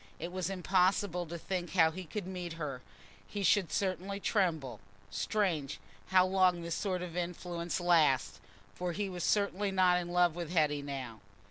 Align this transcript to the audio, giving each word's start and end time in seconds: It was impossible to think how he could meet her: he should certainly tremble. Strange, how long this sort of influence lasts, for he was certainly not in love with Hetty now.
It 0.17 0.31
was 0.31 0.49
impossible 0.49 1.27
to 1.27 1.37
think 1.37 1.73
how 1.73 1.91
he 1.91 2.05
could 2.05 2.25
meet 2.25 2.53
her: 2.53 2.81
he 3.27 3.43
should 3.43 3.71
certainly 3.71 4.19
tremble. 4.19 4.79
Strange, 5.11 5.79
how 6.07 6.25
long 6.25 6.63
this 6.63 6.73
sort 6.73 7.03
of 7.03 7.15
influence 7.15 7.79
lasts, 7.79 8.39
for 8.73 8.93
he 8.93 9.09
was 9.09 9.23
certainly 9.23 9.69
not 9.69 9.99
in 9.99 10.09
love 10.09 10.33
with 10.35 10.49
Hetty 10.51 10.81
now. 10.81 11.19